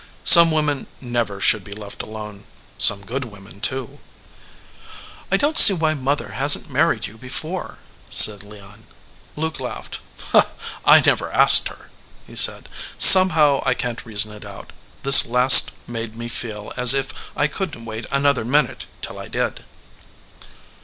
"Some 0.25 0.49
women 0.49 0.87
never 0.99 1.39
should 1.39 1.63
be 1.63 1.73
left 1.73 2.01
alone 2.01 2.45
some 2.79 3.01
good 3.05 3.23
women, 3.25 3.59
too." 3.59 3.99
"I 5.31 5.37
don 5.37 5.53
t 5.53 5.61
see 5.61 5.73
why 5.73 5.93
mother 5.93 6.29
hasn 6.29 6.63
t 6.63 6.73
married 6.73 7.05
you 7.05 7.19
be 7.19 7.29
fore," 7.29 7.77
said 8.09 8.41
Leon. 8.41 8.87
Luke 9.35 9.59
laughed. 9.59 9.99
"I 10.83 11.03
never 11.05 11.31
asked 11.31 11.67
her," 11.67 11.91
he 12.25 12.35
said. 12.35 12.67
"Somehow, 12.97 13.61
I 13.63 13.75
can 13.75 13.95
t 13.95 14.01
reason 14.05 14.31
it 14.31 14.43
out, 14.43 14.73
this 15.03 15.27
last 15.27 15.69
made 15.85 16.15
me 16.15 16.29
feel 16.29 16.73
as 16.75 16.95
if 16.95 17.13
I 17.35 17.45
couldn 17.45 17.81
t 17.81 17.85
wait 17.87 18.07
another 18.09 18.43
minute 18.43 18.87
till 19.03 19.19
I 19.19 19.27
did." 19.27 19.65